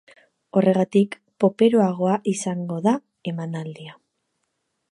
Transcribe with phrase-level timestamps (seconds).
[0.59, 2.95] Horregatik, poperoagoa izango da
[3.33, 3.95] emanaldia.